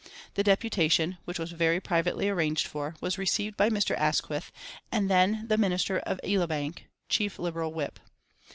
The 0.33 0.43
deputation, 0.43 1.19
which 1.25 1.37
was 1.37 1.51
very 1.51 1.79
privately 1.79 2.27
arranged 2.27 2.65
for, 2.65 2.95
was 3.01 3.19
received 3.19 3.55
by 3.55 3.69
Mr. 3.69 3.95
Asquith, 3.95 4.51
and 4.91 5.05
the 5.11 5.43
then 5.45 5.47
Master 5.61 5.99
of 5.99 6.19
Elibank 6.23 6.87
(Chief 7.07 7.37
Liberal 7.37 7.71
Whip). 7.71 7.99